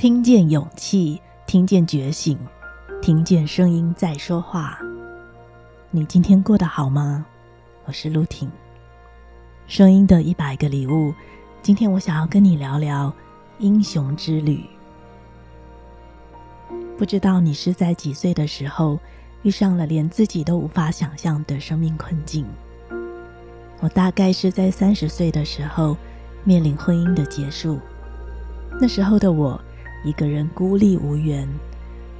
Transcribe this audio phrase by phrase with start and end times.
[0.00, 2.38] 听见勇气，听见觉醒，
[3.02, 4.78] 听见声音在说话。
[5.90, 7.26] 你今天过得好吗？
[7.84, 8.50] 我是陆婷。
[9.66, 11.12] 声音的一百个礼物，
[11.60, 13.12] 今天我想要跟你聊聊
[13.58, 14.64] 英雄之旅。
[16.96, 18.98] 不知道你是在几岁的时候
[19.42, 22.46] 遇上了连自己都无法想象的生命困境？
[23.80, 25.94] 我大概是在三十岁的时候
[26.42, 27.78] 面临婚姻的结束。
[28.80, 29.62] 那时候的我，
[30.04, 31.48] 一个人孤立无援，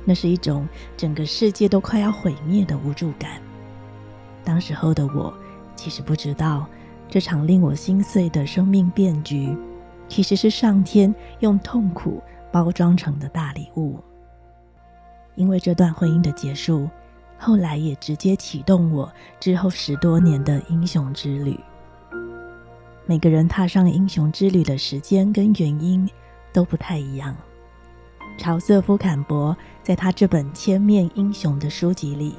[0.05, 3.41] 那是一种整个世界都快要毁灭的无助感。
[4.45, 5.33] 当时候的我，
[5.77, 6.66] 其实不知道
[7.09, 9.57] 这场令我心碎的生命变局，
[10.09, 13.99] 其实是上天用痛苦包装成的大礼物。
[15.37, 16.88] 因为这段婚姻的结束，
[17.38, 21.59] 后来也直接启动我之后十多年的英雄之旅。
[23.07, 26.09] 每个人踏上英雄之旅的时间跟原因
[26.52, 27.35] 都不太一样。
[28.41, 32.37] 乔瑟夫·坎伯在他这本《千面英雄》的书籍里，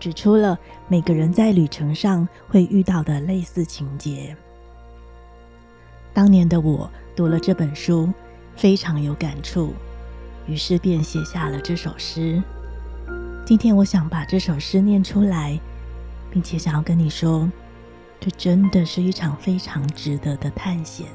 [0.00, 4.34] 指出了每个人在旅程上会遇到的类似情节。
[6.14, 8.10] 当年的我读了这本书，
[8.56, 9.74] 非常有感触，
[10.46, 12.42] 于是便写下了这首诗。
[13.44, 15.60] 今天我想把这首诗念出来，
[16.30, 17.46] 并且想要跟你说，
[18.18, 21.06] 这真的是一场非常值得的探险。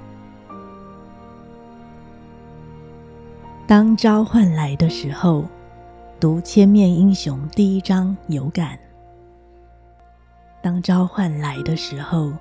[3.69, 5.45] 当召唤来的时候，
[6.19, 8.75] 读《千面英雄》第一章有感。
[10.59, 12.33] 当召唤来的时候，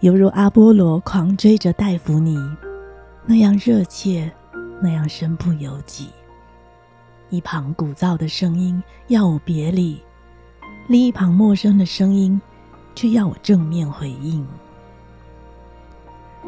[0.00, 2.36] 犹如阿波罗狂追着戴芙妮，
[3.24, 4.28] 那样热切，
[4.82, 6.08] 那样身不由己。
[7.30, 10.02] 一旁鼓噪的声音要我别离，
[10.88, 12.40] 另一旁陌生的声音
[12.96, 14.44] 却要我正面回应。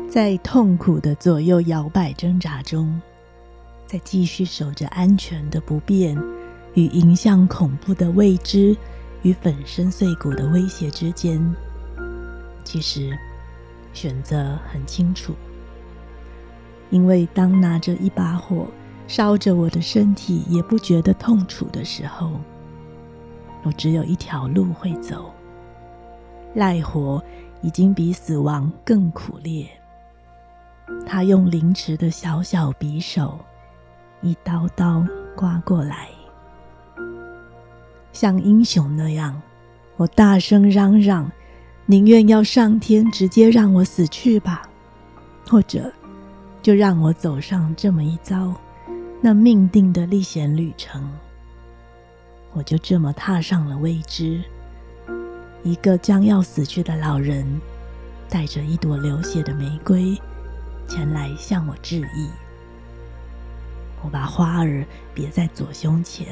[0.09, 3.01] 在痛苦的左右摇摆挣扎中。
[3.91, 6.17] 在继续守着安全的不变
[6.75, 8.77] 与迎向恐怖的未知
[9.23, 11.45] 与粉身碎骨的威胁之间，
[12.63, 13.11] 其实
[13.93, 15.35] 选择很清楚。
[16.91, 18.69] 因为当拿着一把火
[19.09, 22.31] 烧着我的身体也不觉得痛楚的时候，
[23.65, 25.35] 我只有一条路会走。
[26.55, 27.21] 赖活
[27.61, 29.67] 已经比死亡更苦烈。
[31.05, 33.37] 他用凌迟的小小匕首。
[34.23, 35.03] 一刀刀
[35.35, 36.09] 刮过来，
[38.13, 39.41] 像英雄那样，
[39.97, 41.31] 我大声嚷嚷，
[41.87, 44.69] 宁愿要上天直接让我死去吧，
[45.49, 45.91] 或者
[46.61, 48.55] 就让我走上这么一遭，
[49.23, 51.11] 那命定的历险旅程。
[52.53, 54.43] 我就这么踏上了未知。
[55.63, 57.47] 一个将要死去的老人，
[58.29, 60.15] 带着一朵流血的玫瑰，
[60.87, 62.29] 前来向我致意。
[64.03, 64.85] 我把花儿
[65.15, 66.27] 别在左胸前，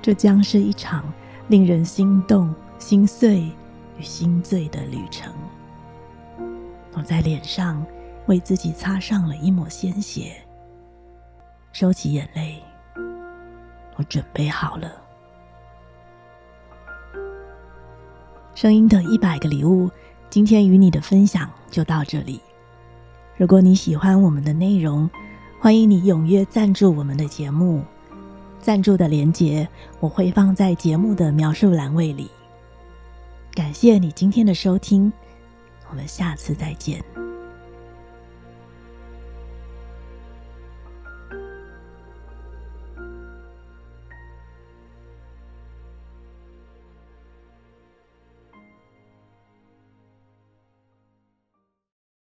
[0.00, 1.04] 这将是一场
[1.48, 3.50] 令人心动、心碎
[3.98, 5.32] 与心醉的旅程。
[6.94, 7.84] 我在脸上
[8.26, 10.32] 为自己擦上了一抹鲜血，
[11.72, 12.62] 收起眼泪，
[13.96, 14.90] 我准备好了。
[18.54, 19.90] 声音的一百个礼物，
[20.30, 22.40] 今天与你的分享就到这里。
[23.36, 25.10] 如果你喜欢我们的内容，
[25.66, 27.82] 欢迎你踊跃赞助我们的节目，
[28.60, 29.68] 赞助的链接
[29.98, 32.30] 我会放在节目的描述栏位里。
[33.52, 35.12] 感谢你今天的收听，
[35.90, 37.04] 我们下次再见。